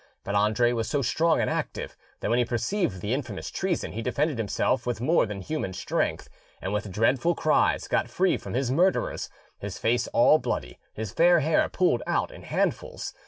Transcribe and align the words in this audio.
But 0.23 0.33
Andre 0.33 0.71
was 0.73 0.89
so 0.89 1.03
strong 1.03 1.39
and 1.39 1.47
active, 1.47 1.95
that 2.21 2.31
when 2.31 2.39
he 2.39 2.43
perceived 2.43 3.01
the 3.01 3.13
infamous 3.13 3.51
treason 3.51 3.91
he 3.91 4.01
defended 4.01 4.39
himself 4.39 4.87
with 4.87 4.99
more 4.99 5.27
than 5.27 5.41
human 5.41 5.73
strength, 5.73 6.27
and 6.59 6.73
with 6.73 6.89
dreadful 6.91 7.35
cries 7.35 7.87
got 7.87 8.09
free 8.09 8.35
from 8.35 8.55
his 8.55 8.71
murderers, 8.71 9.29
his 9.59 9.77
face 9.77 10.07
all 10.07 10.39
bloody, 10.39 10.79
his 10.95 11.11
fair 11.13 11.41
hair 11.41 11.69
pulled 11.69 12.01
out 12.07 12.31
in 12.31 12.41
handfuls. 12.41 13.13